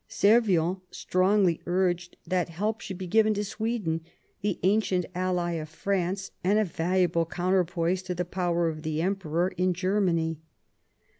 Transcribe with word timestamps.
Servien 0.09 0.81
strongly 0.89 1.61
urged 1.67 2.17
that 2.25 2.49
help 2.49 2.81
should 2.81 2.97
be 2.97 3.05
given 3.05 3.35
to 3.35 3.43
Sweden, 3.45 4.01
the 4.41 4.57
ancient 4.63 5.05
ally 5.13 5.51
of 5.51 5.69
France, 5.69 6.31
and 6.43 6.57
a 6.57 6.65
valuable 6.65 7.27
counterpoise 7.27 8.01
to 8.01 8.15
the 8.15 8.25
power 8.25 8.67
of 8.67 8.81
the 8.81 8.99
Emperor 8.99 9.49
in 9.57 9.75
Germany. 9.75 10.39